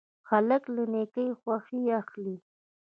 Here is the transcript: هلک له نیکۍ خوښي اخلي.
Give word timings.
هلک 0.29 0.63
له 0.75 0.83
نیکۍ 0.93 1.27
خوښي 1.39 1.81
اخلي. 1.99 2.35